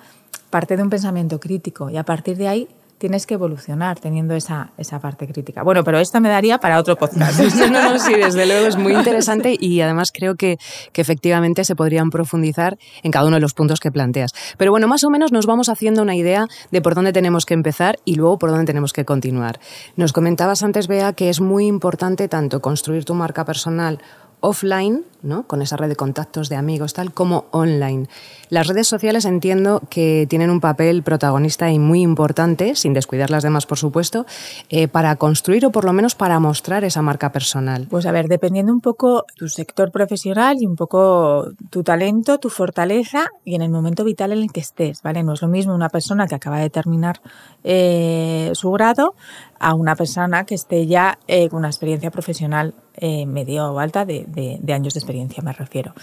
parte 0.51 0.77
de 0.77 0.83
un 0.83 0.91
pensamiento 0.91 1.41
crítico 1.41 1.91
y 1.91 1.97
a 1.97 2.05
partir 2.05 2.37
de 2.37 2.49
ahí 2.49 2.69
tienes 2.99 3.27
que 3.27 3.35
evolucionar 3.35 3.99
teniendo 3.99 4.35
esa, 4.35 4.71
esa 4.77 4.99
parte 4.99 5.27
crítica. 5.27 5.63
Bueno, 5.63 5.85
pero 5.85 5.99
esta 5.99 6.21
me 6.21 6.29
daría 6.29 6.59
para 6.59 6.79
otro 6.79 6.97
podcast. 6.97 7.41
no, 7.71 7.93
no, 7.93 7.99
sí, 7.99 8.15
desde 8.15 8.47
luego 8.47 8.67
es 8.67 8.77
muy 8.77 8.93
interesante 8.93 9.57
y 9.59 9.81
además 9.81 10.13
creo 10.13 10.35
que, 10.35 10.59
que 10.93 11.01
efectivamente 11.01 11.65
se 11.65 11.77
podrían 11.77 12.11
profundizar 12.11 12.77
en 13.03 13.11
cada 13.11 13.27
uno 13.27 13.37
de 13.37 13.41
los 13.41 13.55
puntos 13.55 13.81
que 13.81 13.91
planteas. 13.91 14.33
Pero 14.57 14.71
bueno, 14.71 14.89
más 14.89 15.05
o 15.05 15.11
menos 15.11 15.33
nos 15.33 15.47
vamos 15.47 15.69
haciendo 15.69 16.03
una 16.03 16.17
idea 16.17 16.47
de 16.71 16.83
por 16.83 16.95
dónde 16.95 17.13
tenemos 17.13 17.47
que 17.47 17.55
empezar 17.55 17.99
y 18.05 18.17
luego 18.17 18.39
por 18.39 18.51
dónde 18.51 18.67
tenemos 18.67 18.93
que 18.93 19.05
continuar. 19.05 19.61
Nos 19.97 20.13
comentabas 20.13 20.63
antes, 20.63 20.89
Bea, 20.89 21.13
que 21.13 21.29
es 21.29 21.41
muy 21.41 21.67
importante 21.67 22.29
tanto 22.29 22.61
construir 22.61 23.05
tu 23.05 23.15
marca 23.15 23.45
personal 23.45 24.01
offline, 24.41 25.05
¿no? 25.23 25.47
con 25.47 25.63
esa 25.63 25.77
red 25.77 25.89
de 25.89 25.97
contactos 25.97 26.49
de 26.49 26.57
amigos, 26.57 26.95
tal, 26.95 27.13
como 27.13 27.47
online. 27.51 28.07
Las 28.51 28.67
redes 28.67 28.87
sociales 28.87 29.25
entiendo 29.25 29.83
que 29.91 30.27
tienen 30.29 30.51
un 30.51 30.61
papel 30.61 31.03
protagonista 31.03 31.71
y 31.71 31.79
muy 31.79 32.03
importante, 32.03 32.77
sin 32.77 32.95
descuidar 32.95 33.31
las 33.31 33.43
demás, 33.43 33.67
por 33.67 33.79
supuesto, 33.79 34.27
eh, 34.69 34.89
para 34.89 35.17
construir 35.17 35.67
o 35.67 35.71
por 35.71 35.85
lo 35.85 35.93
menos 35.93 36.15
para 36.15 36.39
mostrar 36.39 36.85
esa 36.85 37.03
marca 37.03 37.33
personal. 37.33 37.87
Pues 37.91 38.07
a 38.07 38.13
ver, 38.13 38.29
dependiendo 38.29 38.73
un 38.73 38.81
poco 38.81 39.25
tu 39.37 39.49
sector 39.49 39.91
profesional 39.91 40.57
y 40.61 40.67
un 40.67 40.77
poco 40.77 41.49
tu 41.71 41.83
talento, 41.83 42.39
tu 42.39 42.49
fortaleza 42.49 43.27
y 43.45 43.55
en 43.55 43.63
el 43.63 43.71
momento 43.71 44.05
vital 44.05 44.33
en 44.33 44.39
el 44.39 44.53
que 44.53 44.61
estés, 44.61 45.03
¿vale? 45.03 45.23
No 45.23 45.33
es 45.35 45.43
lo 45.43 45.49
mismo 45.49 45.75
una 45.75 45.89
persona 45.89 46.27
que 46.27 46.35
acaba 46.35 46.59
de 46.59 46.71
terminar 46.71 47.21
eh, 47.65 48.51
su 48.55 48.71
grado 48.71 49.15
a 49.59 49.75
una 49.75 49.97
persona 49.97 50.45
que 50.45 50.55
esté 50.55 50.87
ya 50.87 51.19
eh, 51.27 51.49
con 51.49 51.59
una 51.59 51.69
experiencia 51.69 52.11
profesional 52.11 52.75
eh, 53.01 53.27
medio 53.27 53.73
o 53.73 53.79
alta 53.79 54.05
de, 54.05 54.27
años 54.69 54.95
de 54.95 55.01
experiencia, 55.01 55.43
me 55.43 55.53
refiero. 55.53 55.95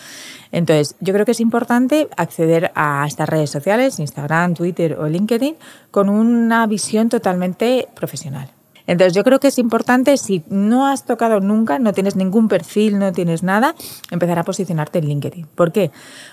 Entonces, 0.51 0.95
yo 0.99 1.13
creo 1.13 1.25
que 1.25 1.31
es 1.31 1.39
importante 1.39 2.07
acceder 2.17 2.71
a 2.75 3.05
estas 3.07 3.29
redes 3.29 3.49
sociales, 3.49 3.99
Instagram, 3.99 4.53
Twitter 4.53 4.97
o 4.99 5.07
LinkedIn, 5.07 5.55
con 5.91 6.09
una 6.09 6.65
visión 6.67 7.09
totalmente 7.09 7.87
profesional. 7.95 8.51
Entonces 8.87 9.13
yo 9.13 9.23
creo 9.23 9.39
que 9.39 9.47
es 9.47 9.57
importante, 9.57 10.15
si 10.17 10.43
no 10.47 10.87
has 10.87 11.05
tocado 11.05 11.39
nunca, 11.39 11.79
no 11.79 11.93
tienes 11.93 12.15
ningún 12.15 12.47
perfil, 12.47 12.99
no 12.99 13.11
tienes 13.11 13.43
nada, 13.43 13.75
empezar 14.11 14.37
a 14.39 14.43
posicionarte 14.43 14.99
en 14.99 15.07
LinkedIn. 15.07 15.47
¿Por 15.55 15.71
qué? 15.71 15.91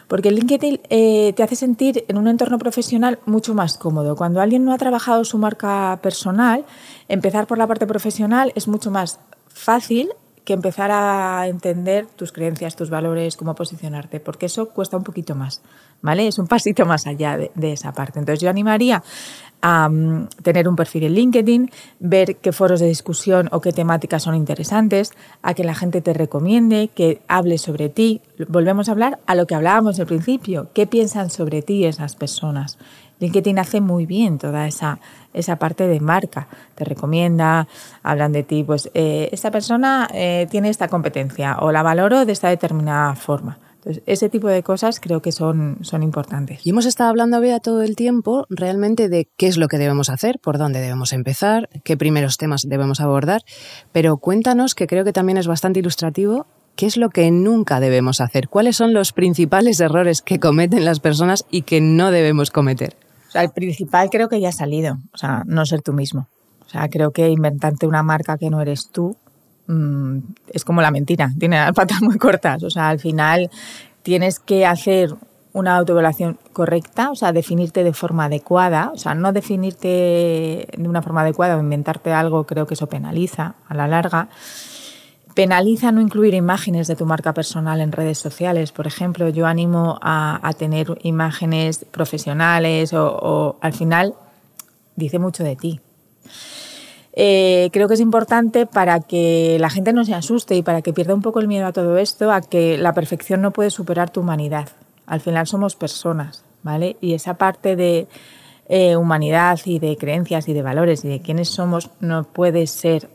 Porque 0.08 0.30
LinkedIn 0.30 0.80
eh, 0.90 1.32
te 1.34 1.42
hace 1.42 1.56
sentir 1.56 2.04
en 2.08 2.18
un 2.18 2.28
entorno 2.28 2.58
profesional 2.58 3.18
mucho 3.24 3.54
más 3.54 3.78
cómodo. 3.78 4.16
Cuando 4.16 4.40
alguien 4.40 4.64
no 4.64 4.72
ha 4.72 4.78
trabajado 4.78 5.24
su 5.24 5.38
marca 5.38 5.98
personal, 6.02 6.64
empezar 7.08 7.46
por 7.46 7.58
la 7.58 7.66
parte 7.66 7.86
profesional 7.86 8.52
es 8.54 8.68
mucho 8.68 8.90
más 8.90 9.18
fácil 9.48 10.10
que 10.44 10.52
empezar 10.52 10.90
a 10.90 11.46
entender 11.46 12.06
tus 12.06 12.32
creencias, 12.32 12.74
tus 12.74 12.90
valores, 12.90 13.36
cómo 13.36 13.54
posicionarte, 13.54 14.20
porque 14.20 14.46
eso 14.46 14.68
cuesta 14.70 14.96
un 14.96 15.04
poquito 15.04 15.34
más, 15.34 15.62
¿vale? 16.00 16.26
Es 16.26 16.38
un 16.38 16.48
pasito 16.48 16.84
más 16.84 17.06
allá 17.06 17.36
de, 17.36 17.72
esa 17.72 17.92
parte. 17.92 18.18
Entonces 18.18 18.40
yo 18.40 18.50
animaría 18.50 19.02
a 19.64 19.88
um, 19.88 20.26
tener 20.42 20.66
un 20.66 20.74
perfil 20.74 21.04
en 21.04 21.14
LinkedIn, 21.14 21.70
ver 22.00 22.36
qué 22.36 22.50
foros 22.50 22.80
de 22.80 22.88
discusión 22.88 23.48
o 23.52 23.60
qué 23.60 23.72
temáticas 23.72 24.24
son 24.24 24.34
interesantes, 24.34 25.12
a 25.42 25.54
que 25.54 25.62
la 25.62 25.76
gente 25.76 26.00
te 26.00 26.12
recomiende, 26.12 26.88
que 26.88 27.22
hable 27.28 27.58
sobre 27.58 27.88
ti. 27.88 28.20
Volvemos 28.48 28.88
a 28.88 28.92
hablar 28.92 29.20
a 29.26 29.36
lo 29.36 29.46
que 29.46 29.54
hablábamos 29.54 30.00
al 30.00 30.06
principio, 30.06 30.68
qué 30.74 30.88
piensan 30.88 31.30
sobre 31.30 31.62
ti 31.62 31.84
esas 31.84 32.16
personas. 32.16 32.78
LinkedIn 33.22 33.58
hace 33.58 33.80
muy 33.80 34.04
bien 34.04 34.38
toda 34.38 34.66
esa, 34.66 34.98
esa 35.32 35.56
parte 35.56 35.86
de 35.86 36.00
marca. 36.00 36.48
Te 36.74 36.84
recomienda, 36.84 37.68
hablan 38.02 38.32
de 38.32 38.42
ti, 38.42 38.64
pues 38.64 38.90
eh, 38.94 39.28
esta 39.32 39.50
persona 39.50 40.08
eh, 40.12 40.46
tiene 40.50 40.68
esta 40.68 40.88
competencia 40.88 41.56
o 41.60 41.72
la 41.72 41.82
valoro 41.82 42.26
de 42.26 42.32
esta 42.32 42.48
determinada 42.48 43.14
forma. 43.14 43.58
Entonces, 43.76 44.02
ese 44.06 44.28
tipo 44.28 44.46
de 44.46 44.62
cosas 44.62 45.00
creo 45.00 45.22
que 45.22 45.32
son, 45.32 45.78
son 45.82 46.04
importantes. 46.04 46.64
Y 46.64 46.70
hemos 46.70 46.86
estado 46.86 47.10
hablando, 47.10 47.40
Bea, 47.40 47.58
todo 47.58 47.82
el 47.82 47.96
tiempo 47.96 48.46
realmente 48.48 49.08
de 49.08 49.28
qué 49.36 49.48
es 49.48 49.56
lo 49.56 49.66
que 49.66 49.78
debemos 49.78 50.08
hacer, 50.08 50.38
por 50.38 50.56
dónde 50.56 50.80
debemos 50.80 51.12
empezar, 51.12 51.68
qué 51.82 51.96
primeros 51.96 52.36
temas 52.36 52.68
debemos 52.68 53.00
abordar, 53.00 53.42
pero 53.90 54.18
cuéntanos, 54.18 54.76
que 54.76 54.86
creo 54.86 55.04
que 55.04 55.12
también 55.12 55.36
es 55.36 55.48
bastante 55.48 55.80
ilustrativo, 55.80 56.46
qué 56.76 56.86
es 56.86 56.96
lo 56.96 57.10
que 57.10 57.30
nunca 57.32 57.80
debemos 57.80 58.20
hacer, 58.20 58.48
cuáles 58.48 58.76
son 58.76 58.94
los 58.94 59.12
principales 59.12 59.80
errores 59.80 60.22
que 60.22 60.38
cometen 60.38 60.84
las 60.84 61.00
personas 61.00 61.44
y 61.50 61.62
que 61.62 61.80
no 61.80 62.12
debemos 62.12 62.52
cometer. 62.52 62.96
O 63.32 63.36
sea, 63.36 63.42
el 63.42 63.50
principal 63.50 64.10
creo 64.10 64.28
que 64.28 64.40
ya 64.40 64.50
ha 64.50 64.52
salido, 64.52 64.98
o 65.12 65.16
sea, 65.16 65.42
no 65.46 65.64
ser 65.64 65.82
tú 65.82 65.92
mismo. 65.92 66.28
O 66.66 66.68
sea, 66.68 66.88
creo 66.88 67.12
que 67.12 67.28
inventarte 67.28 67.86
una 67.86 68.02
marca 68.02 68.38
que 68.38 68.50
no 68.50 68.60
eres 68.60 68.90
tú 68.90 69.16
Mm, 69.66 70.18
es 70.48 70.64
como 70.64 70.82
la 70.82 70.90
mentira, 70.90 71.30
tiene 71.38 71.56
las 71.56 71.72
patas 71.74 72.02
muy 72.02 72.18
cortas. 72.18 72.62
O 72.62 72.70
sea, 72.70 72.88
al 72.88 72.98
final 72.98 73.50
tienes 74.02 74.38
que 74.38 74.66
hacer 74.66 75.14
una 75.52 75.76
autoevaluación 75.76 76.38
correcta, 76.52 77.10
o 77.10 77.14
sea, 77.14 77.32
definirte 77.32 77.84
de 77.84 77.92
forma 77.92 78.24
adecuada, 78.24 78.90
o 78.94 78.96
sea, 78.96 79.14
no 79.14 79.32
definirte 79.32 80.66
de 80.76 80.88
una 80.88 81.02
forma 81.02 81.20
adecuada 81.20 81.56
o 81.56 81.60
inventarte 81.60 82.12
algo, 82.12 82.44
creo 82.44 82.66
que 82.66 82.74
eso 82.74 82.86
penaliza 82.86 83.54
a 83.68 83.74
la 83.74 83.86
larga. 83.86 84.28
Penaliza 85.34 85.92
no 85.92 86.00
incluir 86.00 86.34
imágenes 86.34 86.88
de 86.88 86.96
tu 86.96 87.06
marca 87.06 87.32
personal 87.32 87.80
en 87.80 87.92
redes 87.92 88.18
sociales. 88.18 88.72
Por 88.72 88.86
ejemplo, 88.86 89.28
yo 89.28 89.46
animo 89.46 89.98
a, 90.02 90.52
tener 90.58 90.98
imágenes 91.02 91.86
profesionales 91.90 92.92
o, 92.92 93.56
al 93.60 93.72
final 93.72 94.14
dice 94.96 95.18
mucho 95.18 95.42
de 95.42 95.56
ti. 95.56 95.80
Eh, 97.14 97.70
creo 97.72 97.88
que 97.88 97.94
es 97.94 98.00
importante 98.00 98.66
para 98.66 99.00
que 99.00 99.58
la 99.60 99.70
gente 99.70 99.92
no 99.92 100.04
se 100.04 100.14
asuste 100.14 100.56
y 100.56 100.62
para 100.62 100.82
que 100.82 100.92
pierda 100.92 101.14
un 101.14 101.22
poco 101.22 101.40
el 101.40 101.48
miedo 101.48 101.66
a 101.66 101.72
todo 101.72 101.98
esto, 101.98 102.32
a 102.32 102.40
que 102.40 102.78
la 102.78 102.94
perfección 102.94 103.42
no 103.42 103.50
puede 103.50 103.70
superar 103.70 104.10
tu 104.10 104.20
humanidad. 104.20 104.68
Al 105.06 105.20
final 105.20 105.46
somos 105.46 105.76
personas, 105.76 106.44
¿vale? 106.62 106.96
Y 107.00 107.14
esa 107.14 107.34
parte 107.34 107.76
de 107.76 108.06
eh, 108.68 108.96
humanidad 108.96 109.60
y 109.64 109.78
de 109.78 109.96
creencias 109.96 110.48
y 110.48 110.52
de 110.52 110.62
valores 110.62 111.04
y 111.04 111.08
de 111.08 111.20
quiénes 111.20 111.48
somos 111.48 111.90
no 112.00 112.24
puede 112.24 112.66
ser 112.66 113.10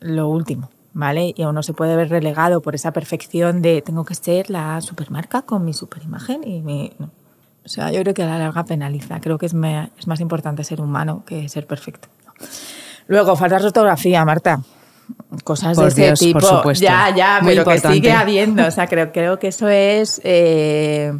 lo 0.00 0.28
último, 0.28 0.70
¿vale? 0.98 1.32
Y 1.36 1.42
aún 1.42 1.54
no 1.54 1.62
se 1.62 1.74
puede 1.74 1.94
ver 1.94 2.08
relegado 2.08 2.60
por 2.60 2.74
esa 2.74 2.92
perfección 2.92 3.62
de 3.62 3.82
tengo 3.82 4.04
que 4.04 4.16
ser 4.16 4.50
la 4.50 4.80
supermarca 4.80 5.42
con 5.42 5.64
mi 5.64 5.72
superimagen 5.72 6.42
y 6.42 6.60
mi... 6.60 6.92
O 7.64 7.68
sea, 7.68 7.92
yo 7.92 8.00
creo 8.00 8.14
que 8.14 8.24
a 8.24 8.26
la 8.26 8.38
larga 8.38 8.64
penaliza. 8.64 9.20
Creo 9.20 9.38
que 9.38 9.46
es, 9.46 9.54
es 9.98 10.06
más 10.08 10.20
importante 10.20 10.64
ser 10.64 10.80
humano 10.80 11.22
que 11.24 11.48
ser 11.48 11.68
perfecto. 11.68 12.08
Luego, 13.06 13.36
falta 13.36 13.56
ortografía, 13.56 14.24
Marta 14.24 14.60
cosas 15.44 15.76
de 15.76 15.86
ese 15.86 16.12
tipo. 16.14 16.40
Por 16.40 16.48
supuesto. 16.48 16.84
Ya, 16.84 17.14
ya, 17.14 17.40
pero 17.44 17.64
que 17.64 17.78
sigue 17.78 18.12
habiendo. 18.12 18.66
O 18.66 18.70
sea, 18.70 18.86
creo, 18.88 19.12
creo 19.12 19.38
que 19.38 19.48
eso 19.48 19.68
es 19.68 20.20
eh, 20.24 21.16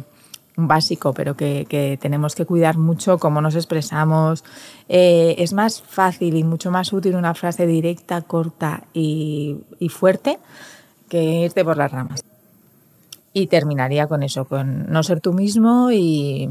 básico, 0.67 1.13
pero 1.13 1.35
que, 1.35 1.97
tenemos 2.01 2.35
que 2.35 2.45
cuidar 2.45 2.77
mucho 2.77 3.17
cómo 3.17 3.41
nos 3.41 3.55
expresamos. 3.55 4.43
Eh, 4.87 5.35
es 5.37 5.53
más 5.53 5.81
fácil 5.81 6.35
y 6.35 6.43
mucho 6.43 6.71
más 6.71 6.91
útil 6.93 7.15
una 7.15 7.33
frase 7.33 7.65
directa, 7.65 8.21
corta 8.21 8.83
y, 8.93 9.57
fuerte 9.89 10.39
que 11.07 11.21
irte 11.45 11.63
por 11.63 11.77
las 11.77 11.91
ramas. 11.91 12.23
Y 13.31 13.47
terminaría 13.47 14.07
con 14.07 14.23
eso, 14.23 14.45
con 14.45 14.91
no 14.91 15.03
ser 15.03 15.21
tú 15.21 15.33
mismo 15.33 15.91
y, 15.91 16.49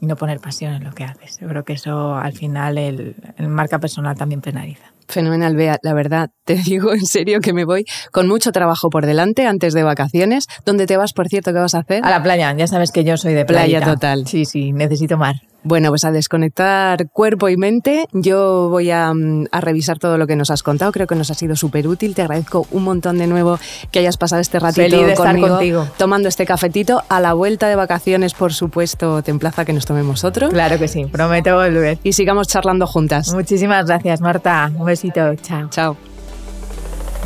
no 0.00 0.16
poner 0.16 0.40
pasión 0.40 0.72
en 0.74 0.84
lo 0.84 0.92
que 0.92 1.04
haces. 1.04 1.38
Yo 1.38 1.48
creo 1.48 1.64
que 1.64 1.74
eso 1.74 2.14
al 2.14 2.32
final 2.32 2.78
el 2.78 3.14
marca 3.48 3.78
personal 3.78 4.16
también 4.16 4.40
penaliza. 4.40 4.92
Fenomenal, 5.10 5.56
Bea. 5.56 5.78
La 5.82 5.94
verdad, 5.94 6.30
te 6.44 6.56
digo 6.56 6.92
en 6.92 7.06
serio 7.06 7.40
que 7.40 7.52
me 7.52 7.64
voy 7.64 7.84
con 8.12 8.28
mucho 8.28 8.52
trabajo 8.52 8.90
por 8.90 9.06
delante 9.06 9.46
antes 9.46 9.74
de 9.74 9.82
vacaciones. 9.82 10.46
¿Dónde 10.64 10.86
te 10.86 10.96
vas, 10.96 11.12
por 11.12 11.28
cierto? 11.28 11.52
¿Qué 11.52 11.58
vas 11.58 11.74
a 11.74 11.80
hacer? 11.80 12.04
A 12.04 12.10
la 12.10 12.22
playa. 12.22 12.54
Ya 12.56 12.66
sabes 12.66 12.90
que 12.92 13.04
yo 13.04 13.16
soy 13.16 13.34
de 13.34 13.44
playa. 13.44 13.80
total. 13.80 14.26
Sí, 14.26 14.44
sí, 14.44 14.72
necesito 14.72 15.16
mar. 15.16 15.36
Bueno, 15.62 15.90
pues 15.90 16.04
a 16.04 16.10
desconectar 16.10 17.08
cuerpo 17.10 17.48
y 17.48 17.56
mente, 17.56 18.06
yo 18.12 18.68
voy 18.70 18.90
mm, 18.90 19.46
a, 19.52 19.60
revisar 19.60 19.98
todo 19.98 20.16
lo 20.18 20.26
que 20.26 20.36
nos 20.36 20.50
has 20.50 20.62
contado. 20.62 20.92
Creo 20.92 21.06
que 21.06 21.14
nos 21.14 21.30
ha 21.30 21.34
sido 21.34 21.56
súper 21.56 21.86
útil. 21.86 22.14
Te 22.14 22.22
agradezco 22.22 22.66
un 22.70 22.84
montón 22.84 23.18
de 23.18 23.26
nuevo 23.26 23.58
que 23.90 23.98
hayas 23.98 24.16
pasado 24.16 24.40
este 24.40 24.58
ratito 24.58 24.96
Feliz 24.96 25.16
conmigo, 25.16 25.48
contigo. 25.48 25.88
tomando 25.98 26.28
este 26.28 26.46
cafetito. 26.46 27.02
A 27.08 27.20
la 27.20 27.34
vuelta 27.34 27.68
de 27.68 27.76
vacaciones, 27.76 28.34
por 28.34 28.52
supuesto, 28.52 29.22
te 29.22 29.30
emplaza 29.30 29.64
que 29.64 29.72
nos 29.72 29.84
tomemos 29.86 30.24
otro. 30.24 30.48
Claro 30.48 30.78
que 30.78 30.88
sí, 30.88 31.04
prometo 31.06 31.54
volver. 31.54 31.98
Y 32.02 32.12
sigamos 32.12 32.48
charlando 32.48 32.86
juntas. 32.86 33.32
Muchísimas 33.34 33.86
gracias, 33.86 34.20
Marta. 34.20 34.72
Un 34.76 34.86
besito. 34.86 35.34
Chao. 35.36 35.68
Chao. 35.70 35.96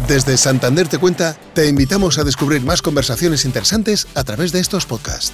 Desde 0.09 0.37
Santander 0.37 0.87
Te 0.87 0.99
Cuenta, 0.99 1.37
te 1.55 1.67
invitamos 1.67 2.19
a 2.19 2.25
descubrir 2.25 2.63
más 2.63 2.83
conversaciones 2.83 3.45
interesantes 3.45 4.07
a 4.15 4.25
través 4.25 4.53
de 4.53 4.61
estos 4.61 4.85
podcasts. 4.85 5.33